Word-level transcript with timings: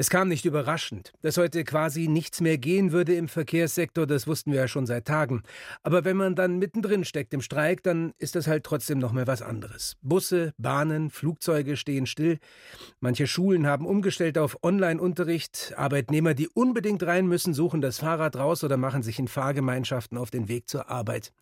Es 0.00 0.08
kam 0.08 0.28
nicht 0.28 0.46
überraschend. 0.46 1.12
Dass 1.20 1.36
heute 1.36 1.62
quasi 1.62 2.08
nichts 2.08 2.40
mehr 2.40 2.56
gehen 2.56 2.90
würde 2.90 3.14
im 3.16 3.28
Verkehrssektor, 3.28 4.06
das 4.06 4.26
wussten 4.26 4.50
wir 4.50 4.60
ja 4.60 4.66
schon 4.66 4.86
seit 4.86 5.04
Tagen. 5.04 5.42
Aber 5.82 6.06
wenn 6.06 6.16
man 6.16 6.34
dann 6.34 6.58
mittendrin 6.58 7.04
steckt 7.04 7.34
im 7.34 7.42
Streik, 7.42 7.82
dann 7.82 8.14
ist 8.16 8.34
das 8.34 8.46
halt 8.46 8.64
trotzdem 8.64 8.98
noch 8.98 9.12
mal 9.12 9.26
was 9.26 9.42
anderes. 9.42 9.98
Busse, 10.00 10.54
Bahnen, 10.56 11.10
Flugzeuge 11.10 11.76
stehen 11.76 12.06
still. 12.06 12.38
Manche 13.00 13.26
Schulen 13.26 13.66
haben 13.66 13.84
umgestellt 13.84 14.38
auf 14.38 14.56
Online-Unterricht. 14.62 15.74
Arbeitnehmer, 15.76 16.32
die 16.32 16.48
unbedingt 16.48 17.02
rein 17.02 17.26
müssen, 17.26 17.52
suchen 17.52 17.82
das 17.82 17.98
Fahrrad 17.98 18.36
raus 18.36 18.64
oder 18.64 18.78
machen 18.78 19.02
sich 19.02 19.18
in 19.18 19.28
Fahrgemeinschaften 19.28 20.16
auf 20.16 20.30
den 20.30 20.48
Weg 20.48 20.66
zur 20.66 20.88
Arbeit. 20.88 21.34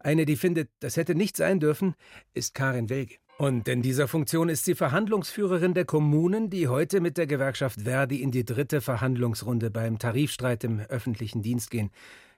Eine, 0.00 0.26
die 0.26 0.34
findet, 0.34 0.68
das 0.80 0.96
hätte 0.96 1.14
nicht 1.14 1.36
sein 1.36 1.60
dürfen, 1.60 1.94
ist 2.34 2.54
Karin 2.54 2.90
Welge. 2.90 3.18
Und 3.40 3.68
in 3.68 3.80
dieser 3.80 4.06
Funktion 4.06 4.50
ist 4.50 4.66
sie 4.66 4.74
Verhandlungsführerin 4.74 5.72
der 5.72 5.86
Kommunen, 5.86 6.50
die 6.50 6.68
heute 6.68 7.00
mit 7.00 7.16
der 7.16 7.26
Gewerkschaft 7.26 7.80
Verdi 7.80 8.20
in 8.20 8.30
die 8.30 8.44
dritte 8.44 8.82
Verhandlungsrunde 8.82 9.70
beim 9.70 9.98
Tarifstreit 9.98 10.62
im 10.62 10.80
öffentlichen 10.80 11.40
Dienst 11.40 11.70
gehen. 11.70 11.90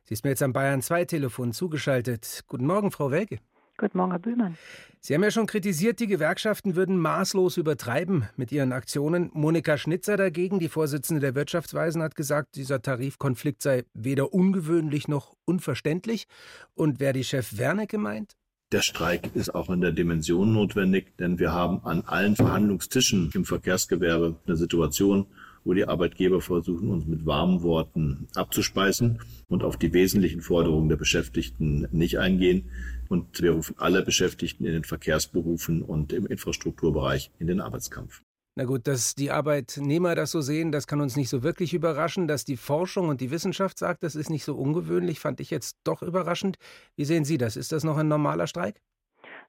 Sie 0.04 0.14
ist 0.14 0.22
mir 0.22 0.30
jetzt 0.30 0.44
am 0.44 0.52
Bayern 0.52 0.80
2 0.80 1.06
Telefon 1.06 1.52
zugeschaltet. 1.52 2.44
Guten 2.46 2.66
Morgen, 2.66 2.92
Frau 2.92 3.10
Welke. 3.10 3.40
Guten 3.78 3.98
Morgen, 3.98 4.12
Herr 4.12 4.20
Bühlmann. 4.20 4.56
Sie 5.00 5.12
haben 5.12 5.24
ja 5.24 5.32
schon 5.32 5.46
kritisiert, 5.46 5.98
die 5.98 6.06
Gewerkschaften 6.06 6.76
würden 6.76 7.00
maßlos 7.00 7.56
übertreiben 7.56 8.28
mit 8.36 8.52
ihren 8.52 8.70
Aktionen. 8.70 9.28
Monika 9.32 9.78
Schnitzer 9.78 10.16
dagegen, 10.16 10.60
die 10.60 10.68
Vorsitzende 10.68 11.20
der 11.20 11.34
Wirtschaftsweisen, 11.34 12.00
hat 12.00 12.14
gesagt, 12.14 12.54
dieser 12.54 12.80
Tarifkonflikt 12.80 13.60
sei 13.60 13.82
weder 13.92 14.32
ungewöhnlich 14.32 15.08
noch 15.08 15.34
unverständlich. 15.46 16.28
Und 16.74 17.00
wer 17.00 17.12
die 17.12 17.24
Chef 17.24 17.58
Wernicke 17.58 17.98
meint? 17.98 18.36
Der 18.72 18.80
Streik 18.80 19.36
ist 19.36 19.54
auch 19.54 19.68
in 19.68 19.82
der 19.82 19.92
Dimension 19.92 20.54
notwendig, 20.54 21.14
denn 21.18 21.38
wir 21.38 21.52
haben 21.52 21.84
an 21.84 22.04
allen 22.06 22.36
Verhandlungstischen 22.36 23.30
im 23.34 23.44
Verkehrsgewerbe 23.44 24.36
eine 24.46 24.56
Situation, 24.56 25.26
wo 25.62 25.74
die 25.74 25.86
Arbeitgeber 25.86 26.40
versuchen, 26.40 26.88
uns 26.88 27.06
mit 27.06 27.26
warmen 27.26 27.62
Worten 27.62 28.28
abzuspeisen 28.34 29.20
und 29.48 29.62
auf 29.62 29.76
die 29.76 29.92
wesentlichen 29.92 30.40
Forderungen 30.40 30.88
der 30.88 30.96
Beschäftigten 30.96 31.86
nicht 31.92 32.18
eingehen. 32.18 32.70
Und 33.10 33.42
wir 33.42 33.52
rufen 33.52 33.76
alle 33.76 34.02
Beschäftigten 34.02 34.64
in 34.64 34.72
den 34.72 34.84
Verkehrsberufen 34.84 35.82
und 35.82 36.14
im 36.14 36.26
Infrastrukturbereich 36.26 37.30
in 37.38 37.48
den 37.48 37.60
Arbeitskampf. 37.60 38.22
Na 38.54 38.64
gut, 38.64 38.86
dass 38.86 39.14
die 39.14 39.30
Arbeitnehmer 39.30 40.14
das 40.14 40.30
so 40.30 40.42
sehen, 40.42 40.72
das 40.72 40.86
kann 40.86 41.00
uns 41.00 41.16
nicht 41.16 41.30
so 41.30 41.42
wirklich 41.42 41.72
überraschen. 41.72 42.28
Dass 42.28 42.44
die 42.44 42.58
Forschung 42.58 43.08
und 43.08 43.22
die 43.22 43.30
Wissenschaft 43.30 43.78
sagt, 43.78 44.02
das 44.02 44.14
ist 44.14 44.28
nicht 44.28 44.44
so 44.44 44.56
ungewöhnlich, 44.56 45.20
fand 45.20 45.40
ich 45.40 45.50
jetzt 45.50 45.78
doch 45.84 46.02
überraschend. 46.02 46.58
Wie 46.94 47.06
sehen 47.06 47.24
Sie 47.24 47.38
das? 47.38 47.56
Ist 47.56 47.72
das 47.72 47.82
noch 47.82 47.96
ein 47.96 48.08
normaler 48.08 48.46
Streik? 48.46 48.82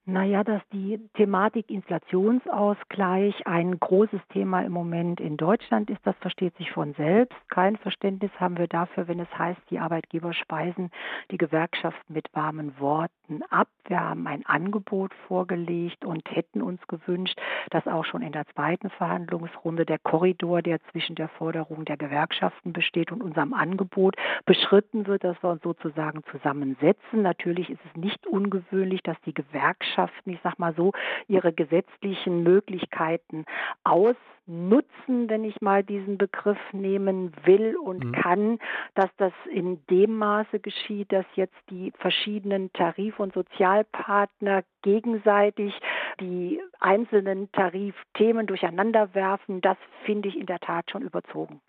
Naja, 0.05 0.43
dass 0.43 0.61
die 0.73 0.99
Thematik 1.13 1.69
Inflationsausgleich 1.69 3.47
ein 3.47 3.79
großes 3.79 4.19
Thema 4.33 4.59
im 4.59 4.73
Moment 4.73 5.21
in 5.21 5.37
Deutschland 5.37 5.89
ist, 5.89 6.01
das 6.03 6.17
versteht 6.17 6.57
sich 6.57 6.71
von 6.71 6.93
selbst. 6.95 7.37
Kein 7.47 7.77
Verständnis 7.77 8.31
haben 8.37 8.57
wir 8.57 8.67
dafür, 8.67 9.07
wenn 9.07 9.21
es 9.21 9.37
heißt, 9.37 9.61
die 9.69 9.79
Arbeitgeber 9.79 10.33
speisen 10.33 10.91
die 11.31 11.37
Gewerkschaft 11.37 12.01
mit 12.09 12.27
warmen 12.33 12.77
Worten 12.81 13.43
ab. 13.49 13.69
Wir 13.87 14.01
haben 14.01 14.27
ein 14.27 14.45
Angebot 14.45 15.13
vorgelegt 15.29 16.03
und 16.03 16.29
hätten 16.29 16.61
uns 16.61 16.85
gewünscht, 16.87 17.39
dass 17.69 17.87
auch 17.87 18.03
schon 18.03 18.23
in 18.23 18.33
der 18.33 18.45
zweiten 18.47 18.89
Verhandlungsrunde 18.89 19.85
der 19.85 19.99
Korridor, 19.99 20.61
der 20.61 20.81
zwischen 20.91 21.15
der 21.15 21.29
Forderung 21.29 21.85
der 21.85 21.95
Gewerkschaften 21.95 22.73
besteht 22.73 23.13
und 23.13 23.23
unserem 23.23 23.53
Angebot 23.53 24.17
beschritten 24.45 25.07
wird, 25.07 25.23
dass 25.23 25.41
wir 25.41 25.51
uns 25.51 25.63
sozusagen 25.63 26.23
zusammensetzen. 26.29 27.21
Natürlich 27.21 27.69
ist 27.69 27.81
es 27.89 27.95
nicht 27.95 28.27
ungewöhnlich, 28.27 29.01
dass 29.01 29.15
die 29.21 29.33
Gewerkschaften 29.33 29.92
Gewerkschaften, 29.93 30.33
ich 30.33 30.39
sag 30.43 30.59
mal 30.59 30.73
so, 30.75 30.91
ihre 31.27 31.53
gesetzlichen 31.53 32.43
Möglichkeiten 32.43 33.45
ausnutzen, 33.83 35.29
wenn 35.29 35.43
ich 35.43 35.61
mal 35.61 35.83
diesen 35.83 36.17
Begriff 36.17 36.57
nehmen 36.71 37.31
will 37.45 37.75
und 37.75 38.03
mhm. 38.03 38.11
kann, 38.13 38.59
dass 38.95 39.09
das 39.17 39.33
in 39.51 39.85
dem 39.89 40.17
Maße 40.17 40.59
geschieht, 40.59 41.11
dass 41.11 41.25
jetzt 41.35 41.57
die 41.69 41.91
verschiedenen 41.97 42.71
Tarif- 42.73 43.19
und 43.19 43.33
Sozialpartner 43.33 44.63
gegenseitig 44.81 45.73
die 46.19 46.61
einzelnen 46.79 47.51
Tarifthemen 47.51 48.47
durcheinander 48.47 49.13
werfen, 49.13 49.61
das 49.61 49.77
finde 50.05 50.29
ich 50.29 50.37
in 50.37 50.45
der 50.45 50.59
Tat 50.59 50.89
schon 50.91 51.03
überzogen. 51.03 51.61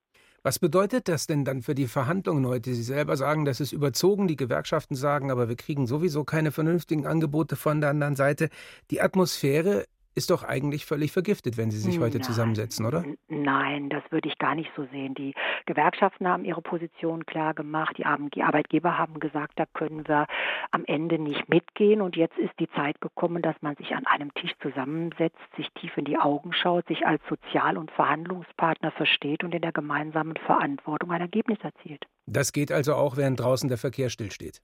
Was 0.46 0.58
bedeutet 0.58 1.08
das 1.08 1.26
denn 1.26 1.46
dann 1.46 1.62
für 1.62 1.74
die 1.74 1.86
Verhandlungen 1.86 2.46
heute? 2.46 2.74
Sie 2.74 2.82
selber 2.82 3.16
sagen, 3.16 3.46
das 3.46 3.60
ist 3.60 3.72
überzogen. 3.72 4.28
Die 4.28 4.36
Gewerkschaften 4.36 4.94
sagen, 4.94 5.30
aber 5.30 5.48
wir 5.48 5.56
kriegen 5.56 5.86
sowieso 5.86 6.24
keine 6.24 6.52
vernünftigen 6.52 7.06
Angebote 7.06 7.56
von 7.56 7.80
der 7.80 7.88
anderen 7.88 8.14
Seite. 8.14 8.50
Die 8.90 9.00
Atmosphäre 9.00 9.86
ist 10.14 10.30
doch 10.30 10.44
eigentlich 10.44 10.86
völlig 10.86 11.12
vergiftet, 11.12 11.56
wenn 11.56 11.70
Sie 11.70 11.78
sich 11.78 11.98
heute 11.98 12.18
Nein. 12.18 12.22
zusammensetzen, 12.22 12.86
oder? 12.86 13.04
Nein, 13.28 13.88
das 13.88 14.02
würde 14.10 14.28
ich 14.28 14.38
gar 14.38 14.54
nicht 14.54 14.70
so 14.76 14.86
sehen. 14.92 15.14
Die 15.14 15.34
Gewerkschaften 15.66 16.28
haben 16.28 16.44
ihre 16.44 16.62
Position 16.62 17.26
klar 17.26 17.54
gemacht. 17.54 17.98
Die 17.98 18.04
Arbeitgeber 18.04 18.96
haben 18.98 19.18
gesagt, 19.20 19.58
da 19.58 19.64
können 19.72 20.06
wir 20.06 20.26
am 20.70 20.84
Ende 20.86 21.18
nicht 21.18 21.48
mitgehen. 21.48 22.00
Und 22.00 22.16
jetzt 22.16 22.38
ist 22.38 22.52
die 22.58 22.70
Zeit 22.70 23.00
gekommen, 23.00 23.42
dass 23.42 23.56
man 23.60 23.76
sich 23.76 23.94
an 23.94 24.06
einem 24.06 24.32
Tisch 24.34 24.52
zusammensetzt, 24.60 25.38
sich 25.56 25.68
tief 25.72 25.96
in 25.96 26.04
die 26.04 26.18
Augen 26.18 26.52
schaut, 26.52 26.86
sich 26.86 27.06
als 27.06 27.22
Sozial- 27.28 27.76
und 27.76 27.90
Verhandlungspartner 27.90 28.92
versteht 28.92 29.42
und 29.42 29.54
in 29.54 29.62
der 29.62 29.72
gemeinsamen 29.72 30.36
Verantwortung 30.36 31.10
ein 31.10 31.20
Ergebnis 31.20 31.58
erzielt. 31.62 32.04
Das 32.26 32.52
geht 32.52 32.72
also 32.72 32.94
auch, 32.94 33.16
während 33.16 33.40
draußen 33.40 33.68
der 33.68 33.78
Verkehr 33.78 34.10
stillsteht. 34.10 34.60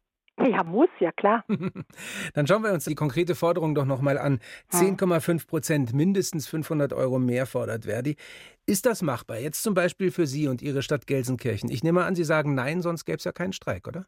Ja, 0.48 0.64
muss, 0.64 0.88
ja 1.00 1.12
klar. 1.12 1.44
Dann 2.34 2.46
schauen 2.46 2.62
wir 2.62 2.72
uns 2.72 2.84
die 2.84 2.94
konkrete 2.94 3.34
Forderung 3.34 3.74
doch 3.74 3.84
nochmal 3.84 4.18
an. 4.18 4.40
10,5 4.72 5.46
Prozent, 5.46 5.92
mindestens 5.92 6.46
500 6.48 6.92
Euro 6.92 7.18
mehr 7.18 7.46
fordert 7.46 7.84
Verdi. 7.84 8.16
Ist 8.66 8.86
das 8.86 9.02
machbar? 9.02 9.38
Jetzt 9.38 9.62
zum 9.62 9.74
Beispiel 9.74 10.10
für 10.10 10.26
Sie 10.26 10.48
und 10.48 10.62
Ihre 10.62 10.82
Stadt 10.82 11.06
Gelsenkirchen. 11.06 11.70
Ich 11.70 11.82
nehme 11.82 12.04
an, 12.04 12.14
Sie 12.14 12.24
sagen 12.24 12.54
nein, 12.54 12.82
sonst 12.82 13.04
gäbe 13.04 13.18
es 13.18 13.24
ja 13.24 13.32
keinen 13.32 13.52
Streik, 13.52 13.86
oder? 13.88 14.06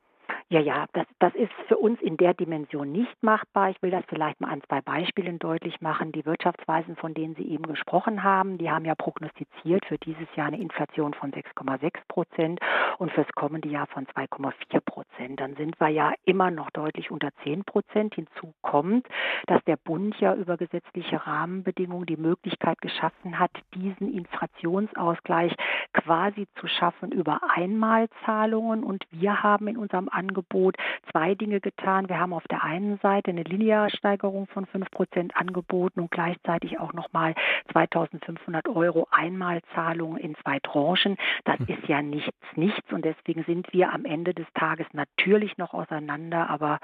Ja, 0.52 0.60
ja, 0.60 0.84
das, 0.92 1.06
das 1.18 1.34
ist 1.34 1.50
für 1.66 1.78
uns 1.78 1.98
in 2.02 2.18
der 2.18 2.34
Dimension 2.34 2.92
nicht 2.92 3.22
machbar. 3.22 3.70
Ich 3.70 3.80
will 3.80 3.90
das 3.90 4.04
vielleicht 4.06 4.38
mal 4.38 4.50
an 4.50 4.60
zwei 4.68 4.82
Beispielen 4.82 5.38
deutlich 5.38 5.80
machen. 5.80 6.12
Die 6.12 6.26
Wirtschaftsweisen, 6.26 6.94
von 6.96 7.14
denen 7.14 7.34
Sie 7.36 7.48
eben 7.48 7.62
gesprochen 7.62 8.22
haben, 8.22 8.58
die 8.58 8.70
haben 8.70 8.84
ja 8.84 8.94
prognostiziert 8.94 9.86
für 9.86 9.96
dieses 9.96 10.28
Jahr 10.36 10.48
eine 10.48 10.60
Inflation 10.60 11.14
von 11.14 11.32
6,6 11.32 11.92
Prozent 12.06 12.60
und 12.98 13.10
fürs 13.12 13.28
kommende 13.34 13.70
Jahr 13.70 13.86
von 13.86 14.04
2,4 14.08 14.80
Prozent. 14.80 15.40
Dann 15.40 15.56
sind 15.56 15.80
wir 15.80 15.88
ja 15.88 16.12
immer 16.26 16.50
noch 16.50 16.68
deutlich 16.70 17.10
unter 17.10 17.30
10 17.44 17.64
Prozent. 17.64 18.14
Hinzu 18.14 18.52
kommt, 18.60 19.08
dass 19.46 19.64
der 19.64 19.78
Bund 19.78 20.20
ja 20.20 20.34
über 20.34 20.58
gesetzliche 20.58 21.26
Rahmenbedingungen 21.26 22.04
die 22.04 22.18
Möglichkeit 22.18 22.78
geschaffen 22.82 23.38
hat, 23.38 23.52
diesen 23.74 24.12
Inflationsausgleich 24.12 25.54
quasi 25.94 26.46
zu 26.60 26.66
schaffen 26.66 27.10
über 27.10 27.40
Einmalzahlungen. 27.56 28.84
Und 28.84 29.06
wir 29.12 29.42
haben 29.42 29.66
in 29.66 29.78
unserem 29.78 30.10
Angebot 30.10 30.41
Angebot 30.42 30.76
zwei 31.10 31.34
Dinge 31.34 31.60
getan. 31.60 32.08
Wir 32.08 32.18
haben 32.18 32.32
auf 32.32 32.46
der 32.48 32.62
einen 32.62 32.98
Seite 32.98 33.30
eine 33.30 33.42
Linearsteigerung 33.42 34.46
von 34.48 34.66
5 34.66 34.90
Prozent 34.90 35.36
angeboten 35.36 36.00
und 36.00 36.10
gleichzeitig 36.10 36.78
auch 36.80 36.92
nochmal 36.92 37.34
2500 37.72 38.68
Euro 38.68 39.06
Einmalzahlungen 39.10 40.18
in 40.18 40.34
zwei 40.36 40.58
Tranchen. 40.60 41.16
Das 41.44 41.58
mhm. 41.60 41.66
ist 41.68 41.88
ja 41.88 42.02
nichts, 42.02 42.34
nichts 42.56 42.92
und 42.92 43.04
deswegen 43.04 43.44
sind 43.44 43.72
wir 43.72 43.92
am 43.92 44.04
Ende 44.04 44.34
des 44.34 44.46
Tages 44.54 44.86
natürlich 44.92 45.56
noch 45.58 45.74
auseinander, 45.74 46.50
aber 46.50 46.78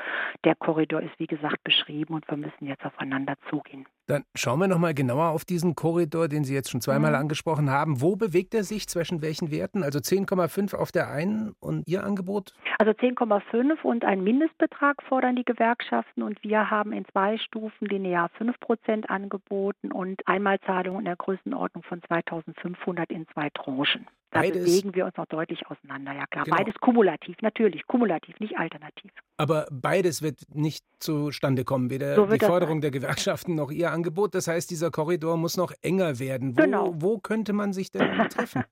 der 0.44 0.54
Korridor 0.54 1.00
ist 1.00 1.18
wie 1.18 1.26
gesagt 1.26 1.62
beschrieben 1.64 2.14
und 2.14 2.28
wir 2.28 2.36
müssen 2.36 2.66
jetzt 2.66 2.84
aufeinander 2.84 3.34
zugehen. 3.50 3.86
Dann 4.08 4.24
schauen 4.34 4.58
wir 4.58 4.68
noch 4.68 4.78
mal 4.78 4.94
genauer 4.94 5.28
auf 5.28 5.44
diesen 5.44 5.74
Korridor, 5.74 6.28
den 6.28 6.42
Sie 6.42 6.54
jetzt 6.54 6.70
schon 6.70 6.80
zweimal 6.80 7.10
mhm. 7.10 7.18
angesprochen 7.18 7.70
haben. 7.70 8.00
Wo 8.00 8.16
bewegt 8.16 8.54
er 8.54 8.64
sich 8.64 8.88
zwischen 8.88 9.20
welchen 9.20 9.50
Werten? 9.50 9.82
Also 9.82 9.98
10,5 9.98 10.74
auf 10.74 10.90
der 10.90 11.10
einen 11.10 11.54
und 11.60 11.86
Ihr 11.86 12.04
Angebot? 12.04 12.54
Also 12.78 12.92
10,5 12.92 13.82
und 13.82 14.06
ein 14.06 14.24
Mindestbetrag 14.24 15.02
fordern 15.02 15.36
die 15.36 15.44
Gewerkschaften 15.44 16.22
und 16.22 16.42
wir 16.42 16.70
haben 16.70 16.92
in 16.92 17.04
zwei 17.12 17.36
Stufen 17.36 17.86
linear 17.86 18.30
5 18.38 18.58
Prozent 18.60 19.10
angeboten 19.10 19.92
und 19.92 20.26
Einmalzahlungen 20.26 21.00
in 21.00 21.04
der 21.04 21.16
Größenordnung 21.16 21.82
von 21.82 22.00
2.500 22.00 23.10
in 23.10 23.28
zwei 23.28 23.50
Tranchen. 23.50 24.06
Da 24.30 24.40
beides, 24.40 24.64
bewegen 24.64 24.94
wir 24.94 25.06
uns 25.06 25.16
noch 25.16 25.26
deutlich 25.26 25.66
auseinander, 25.68 26.12
ja 26.12 26.26
klar. 26.26 26.44
Genau. 26.44 26.56
Beides 26.56 26.74
kumulativ, 26.80 27.36
natürlich, 27.40 27.86
kumulativ, 27.86 28.38
nicht 28.40 28.58
alternativ. 28.58 29.10
Aber 29.38 29.66
beides 29.70 30.20
wird 30.20 30.40
nicht 30.54 30.84
zustande 30.98 31.64
kommen, 31.64 31.88
weder 31.88 32.14
so 32.14 32.26
die 32.26 32.38
Forderung 32.38 32.76
sein. 32.76 32.80
der 32.82 32.90
Gewerkschaften 32.90 33.54
noch 33.54 33.70
Ihr 33.70 33.90
Angebot. 33.90 34.34
Das 34.34 34.46
heißt, 34.46 34.70
dieser 34.70 34.90
Korridor 34.90 35.36
muss 35.36 35.56
noch 35.56 35.72
enger 35.80 36.18
werden. 36.18 36.58
Wo, 36.58 36.62
genau. 36.62 36.94
wo 36.96 37.18
könnte 37.18 37.52
man 37.54 37.72
sich 37.72 37.90
denn 37.90 38.00
treffen? 38.28 38.64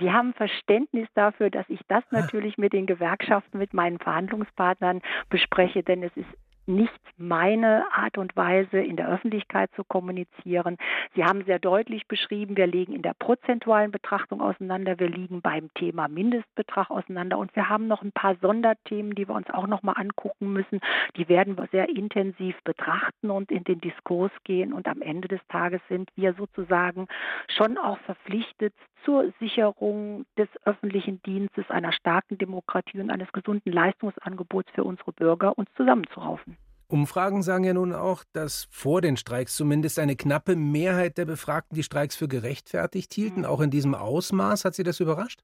Sie 0.00 0.10
haben 0.10 0.32
Verständnis 0.32 1.08
dafür, 1.14 1.50
dass 1.50 1.66
ich 1.68 1.80
das 1.88 2.02
natürlich 2.10 2.58
mit 2.58 2.72
den 2.72 2.86
Gewerkschaften, 2.86 3.58
mit 3.58 3.74
meinen 3.74 3.98
Verhandlungspartnern 3.98 5.02
bespreche, 5.28 5.82
denn 5.82 6.02
es 6.02 6.16
ist 6.16 6.28
nicht 6.66 6.92
meine 7.16 7.84
Art 7.92 8.18
und 8.18 8.36
Weise, 8.36 8.78
in 8.78 8.96
der 8.96 9.08
Öffentlichkeit 9.08 9.70
zu 9.74 9.84
kommunizieren. 9.84 10.76
Sie 11.14 11.24
haben 11.24 11.44
sehr 11.44 11.58
deutlich 11.58 12.06
beschrieben, 12.08 12.56
wir 12.56 12.66
legen 12.66 12.92
in 12.92 13.02
der 13.02 13.14
prozentualen 13.14 13.90
Betrachtung 13.90 14.40
auseinander, 14.40 14.98
wir 14.98 15.08
liegen 15.08 15.40
beim 15.40 15.72
Thema 15.74 16.08
Mindestbetrag 16.08 16.90
auseinander 16.90 17.38
und 17.38 17.54
wir 17.56 17.68
haben 17.68 17.86
noch 17.86 18.02
ein 18.02 18.12
paar 18.12 18.36
Sonderthemen, 18.42 19.14
die 19.14 19.28
wir 19.28 19.34
uns 19.34 19.48
auch 19.50 19.66
noch 19.66 19.82
mal 19.82 19.92
angucken 19.92 20.52
müssen. 20.52 20.80
Die 21.16 21.28
werden 21.28 21.56
wir 21.56 21.68
sehr 21.72 21.88
intensiv 21.88 22.56
betrachten 22.64 23.30
und 23.30 23.50
in 23.50 23.64
den 23.64 23.80
Diskurs 23.80 24.32
gehen 24.44 24.72
und 24.72 24.88
am 24.88 25.00
Ende 25.00 25.28
des 25.28 25.40
Tages 25.48 25.80
sind 25.88 26.10
wir 26.16 26.34
sozusagen 26.34 27.06
schon 27.48 27.78
auch 27.78 27.98
verpflichtet 28.00 28.74
zur 29.04 29.32
Sicherung 29.40 30.26
des 30.36 30.48
öffentlichen 30.64 31.22
Dienstes, 31.22 31.64
einer 31.70 31.92
starken 31.92 32.38
Demokratie 32.38 33.00
und 33.00 33.10
eines 33.10 33.30
gesunden 33.32 33.72
Leistungsangebots 33.72 34.70
für 34.74 34.84
unsere 34.84 35.12
Bürger 35.12 35.56
uns 35.56 35.68
zusammenzuraufen. 35.76 36.56
Umfragen 36.88 37.42
sagen 37.42 37.64
ja 37.64 37.74
nun 37.74 37.92
auch, 37.92 38.22
dass 38.32 38.68
vor 38.70 39.00
den 39.00 39.16
Streiks 39.16 39.56
zumindest 39.56 39.98
eine 39.98 40.14
knappe 40.14 40.54
Mehrheit 40.54 41.18
der 41.18 41.24
Befragten 41.24 41.74
die 41.74 41.82
Streiks 41.82 42.14
für 42.14 42.28
gerechtfertigt 42.28 43.12
hielten. 43.12 43.40
Mhm. 43.40 43.46
Auch 43.46 43.60
in 43.60 43.70
diesem 43.70 43.94
Ausmaß 43.94 44.64
hat 44.64 44.74
Sie 44.74 44.84
das 44.84 45.00
überrascht? 45.00 45.40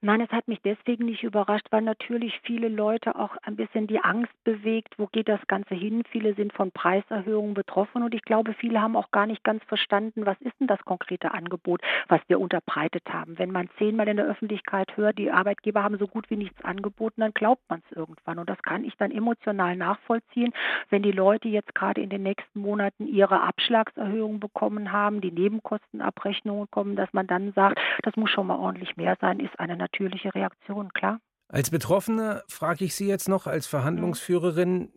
Nein, 0.00 0.20
es 0.20 0.30
hat 0.30 0.48
mich 0.48 0.60
deswegen 0.62 1.06
nicht 1.06 1.22
überrascht, 1.22 1.66
weil 1.70 1.82
natürlich 1.82 2.40
viele 2.42 2.68
Leute 2.68 3.16
auch 3.16 3.36
ein 3.42 3.56
bisschen 3.56 3.86
die 3.86 4.00
Angst 4.00 4.32
bewegt, 4.44 4.94
wo 4.98 5.06
geht 5.06 5.28
das 5.28 5.44
Ganze 5.46 5.74
hin? 5.74 6.02
Viele 6.10 6.34
sind 6.34 6.52
von 6.52 6.70
Preiserhöhungen 6.70 7.54
betroffen 7.54 8.02
und 8.02 8.14
ich 8.14 8.22
glaube, 8.22 8.54
viele 8.54 8.80
haben 8.80 8.96
auch 8.96 9.10
gar 9.10 9.26
nicht 9.26 9.44
ganz 9.44 9.62
verstanden, 9.64 10.26
was 10.26 10.40
ist 10.40 10.58
denn 10.60 10.66
das 10.66 10.80
konkrete 10.84 11.34
Angebot, 11.34 11.82
was 12.08 12.20
wir 12.28 12.40
unterbreitet 12.40 13.02
haben. 13.12 13.38
Wenn 13.38 13.50
man 13.50 13.68
zehnmal 13.78 14.08
in 14.08 14.16
der 14.16 14.26
Öffentlichkeit 14.26 14.96
hört, 14.96 15.18
die 15.18 15.30
Arbeitgeber 15.30 15.82
haben 15.82 15.98
so 15.98 16.06
gut 16.06 16.30
wie 16.30 16.36
nichts 16.36 16.64
angeboten, 16.64 17.20
dann 17.20 17.34
glaubt 17.34 17.62
man 17.68 17.82
es 17.88 17.96
irgendwann. 17.96 18.38
Und 18.38 18.48
das 18.48 18.60
kann 18.62 18.84
ich 18.84 18.96
dann 18.96 19.10
emotional 19.10 19.76
nachvollziehen, 19.76 20.52
wenn 20.90 21.02
die 21.02 21.12
Leute 21.12 21.48
jetzt 21.48 21.74
gerade 21.74 22.00
in 22.00 22.10
den 22.10 22.22
nächsten 22.22 22.60
Monaten 22.60 23.06
ihre 23.06 23.42
Abschlagserhöhungen 23.42 24.40
bekommen 24.40 24.92
haben, 24.92 25.20
die 25.20 25.32
Nebenkostenabrechnungen 25.32 26.70
kommen, 26.70 26.96
dass 26.96 27.12
man 27.12 27.26
dann 27.26 27.52
sagt, 27.52 27.78
das 28.02 28.16
muss 28.16 28.30
schon 28.30 28.46
mal 28.46 28.56
ordentlich 28.56 28.96
mehr 28.96 29.16
sein, 29.20 29.40
ist 29.40 29.58
eine 29.58 29.76
natürliche 29.82 30.34
Reaktion, 30.34 30.92
klar. 30.92 31.18
Als 31.48 31.70
Betroffene 31.70 32.42
frage 32.48 32.84
ich 32.84 32.94
Sie 32.94 33.06
jetzt 33.06 33.28
noch 33.28 33.46
als 33.46 33.66
Verhandlungsführerin, 33.66 34.90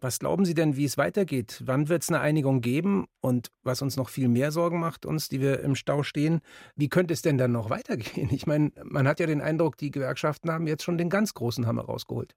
was 0.00 0.20
glauben 0.20 0.44
Sie 0.44 0.54
denn, 0.54 0.76
wie 0.76 0.84
es 0.84 0.96
weitergeht? 0.96 1.62
Wann 1.64 1.88
wird 1.88 2.02
es 2.02 2.08
eine 2.08 2.20
Einigung 2.20 2.60
geben? 2.60 3.06
Und 3.20 3.48
was 3.64 3.82
uns 3.82 3.96
noch 3.96 4.08
viel 4.08 4.28
mehr 4.28 4.52
Sorgen 4.52 4.78
macht, 4.78 5.04
uns, 5.04 5.28
die 5.28 5.40
wir 5.40 5.60
im 5.60 5.74
Stau 5.74 6.04
stehen, 6.04 6.40
wie 6.76 6.88
könnte 6.88 7.14
es 7.14 7.22
denn 7.22 7.38
dann 7.38 7.52
noch 7.52 7.70
weitergehen? 7.76 8.28
Ich 8.32 8.46
meine, 8.46 8.70
man 8.84 9.08
hat 9.08 9.18
ja 9.18 9.26
den 9.26 9.40
Eindruck, 9.40 9.76
die 9.76 9.90
Gewerkschaften 9.90 10.50
haben 10.50 10.66
jetzt 10.66 10.84
schon 10.84 10.98
den 10.98 11.10
ganz 11.10 11.34
großen 11.34 11.66
Hammer 11.66 11.86
rausgeholt. 11.86 12.34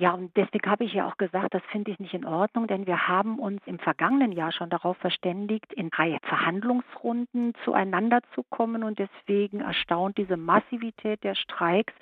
Ja, 0.00 0.12
und 0.12 0.34
deswegen 0.34 0.70
habe 0.70 0.84
ich 0.84 0.94
ja 0.94 1.06
auch 1.06 1.18
gesagt, 1.18 1.52
das 1.52 1.62
finde 1.70 1.90
ich 1.90 1.98
nicht 1.98 2.14
in 2.14 2.24
Ordnung, 2.24 2.66
denn 2.66 2.86
wir 2.86 3.06
haben 3.06 3.38
uns 3.38 3.60
im 3.66 3.78
vergangenen 3.78 4.32
Jahr 4.32 4.50
schon 4.50 4.70
darauf 4.70 4.96
verständigt, 4.96 5.74
in 5.74 5.90
drei 5.90 6.18
Verhandlungsrunden 6.22 7.52
zueinander 7.66 8.20
zu 8.34 8.42
kommen 8.44 8.82
und 8.82 8.98
deswegen 8.98 9.60
erstaunt 9.60 10.16
diese 10.16 10.38
Massivität 10.38 11.22
der 11.22 11.34
Streiks 11.34 11.92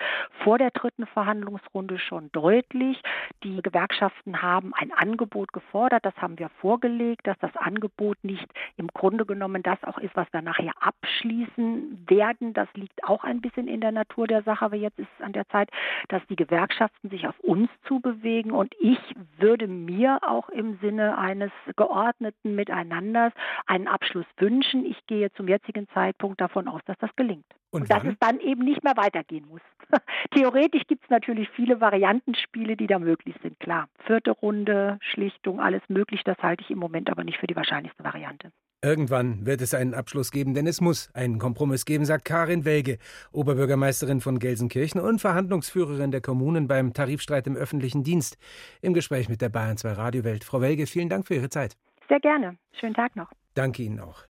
vor 0.44 0.58
der 0.58 0.70
dritten 0.70 1.06
Verhandlungsrunde 1.06 1.98
schon 1.98 2.30
deutlich. 2.30 3.02
Die 3.42 3.60
Gewerkschaften 3.62 4.42
haben 4.42 4.72
ein 4.74 4.92
Angebot 4.92 5.52
gefordert, 5.52 6.04
das 6.04 6.14
haben 6.18 6.38
wir 6.38 6.50
vorgelegt, 6.60 7.26
dass 7.26 7.38
das 7.40 7.56
Angebot 7.56 8.22
nicht 8.22 8.46
im 8.76 8.86
Grunde 8.86 9.26
genommen 9.26 9.64
das 9.64 9.82
auch 9.82 9.98
ist, 9.98 10.14
was 10.14 10.32
wir 10.32 10.42
nachher 10.42 10.70
abschließen 10.78 12.04
werden. 12.08 12.52
Das 12.52 12.68
liegt 12.74 13.02
auch 13.02 13.24
ein 13.24 13.40
bisschen 13.40 13.66
in 13.66 13.80
der 13.80 13.90
Natur 13.90 14.28
der 14.28 14.44
Sache, 14.44 14.64
aber 14.64 14.76
jetzt 14.76 15.00
ist 15.00 15.08
es 15.18 15.24
an 15.24 15.32
der 15.32 15.48
Zeit, 15.48 15.68
dass 16.06 16.24
die 16.28 16.36
Gewerkschaften 16.36 17.10
sich 17.10 17.26
auf 17.26 17.34
uns 17.40 17.68
zu 17.88 18.00
bewegen. 18.00 18.52
Und 18.52 18.74
ich 18.78 18.98
würde 19.38 19.66
mir 19.66 20.18
auch 20.22 20.48
im 20.50 20.78
Sinne 20.78 21.18
eines 21.18 21.50
geordneten 21.76 22.54
Miteinanders 22.54 23.32
einen 23.66 23.88
Abschluss 23.88 24.26
wünschen. 24.36 24.84
Ich 24.84 25.06
gehe 25.06 25.32
zum 25.32 25.48
jetzigen 25.48 25.88
Zeitpunkt 25.88 26.40
davon 26.40 26.68
aus, 26.68 26.82
dass 26.84 26.98
das 26.98 27.10
gelingt. 27.16 27.46
Und, 27.70 27.82
und 27.82 27.90
dass 27.90 28.04
es 28.04 28.14
dann 28.20 28.40
eben 28.40 28.64
nicht 28.64 28.82
mehr 28.82 28.96
weitergehen 28.96 29.46
muss. 29.46 29.60
Theoretisch 30.30 30.84
gibt 30.86 31.04
es 31.04 31.10
natürlich 31.10 31.48
viele 31.50 31.80
Variantenspiele, 31.80 32.76
die 32.76 32.86
da 32.86 32.98
möglich 32.98 33.34
sind. 33.42 33.58
Klar, 33.60 33.88
vierte 34.06 34.30
Runde, 34.30 34.98
Schlichtung, 35.00 35.60
alles 35.60 35.82
möglich. 35.88 36.22
Das 36.24 36.38
halte 36.38 36.62
ich 36.64 36.70
im 36.70 36.78
Moment 36.78 37.10
aber 37.10 37.24
nicht 37.24 37.38
für 37.38 37.46
die 37.46 37.56
wahrscheinlichste 37.56 38.04
Variante. 38.04 38.52
Irgendwann 38.80 39.44
wird 39.44 39.60
es 39.60 39.74
einen 39.74 39.92
Abschluss 39.92 40.30
geben, 40.30 40.54
denn 40.54 40.68
es 40.68 40.80
muss 40.80 41.10
einen 41.12 41.40
Kompromiss 41.40 41.84
geben, 41.84 42.04
sagt 42.04 42.24
Karin 42.24 42.64
Welge, 42.64 42.98
Oberbürgermeisterin 43.32 44.20
von 44.20 44.38
Gelsenkirchen 44.38 45.00
und 45.00 45.20
Verhandlungsführerin 45.20 46.12
der 46.12 46.20
Kommunen 46.20 46.68
beim 46.68 46.92
Tarifstreit 46.92 47.48
im 47.48 47.56
öffentlichen 47.56 48.04
Dienst. 48.04 48.38
Im 48.80 48.94
Gespräch 48.94 49.28
mit 49.28 49.42
der 49.42 49.48
Bayern 49.48 49.78
2 49.78 49.92
Radiowelt. 49.94 50.44
Frau 50.44 50.60
Welge, 50.60 50.86
vielen 50.86 51.08
Dank 51.08 51.26
für 51.26 51.34
Ihre 51.34 51.48
Zeit. 51.48 51.76
Sehr 52.08 52.20
gerne. 52.20 52.56
Schönen 52.78 52.94
Tag 52.94 53.16
noch. 53.16 53.32
Danke 53.54 53.82
Ihnen 53.82 53.98
auch. 53.98 54.22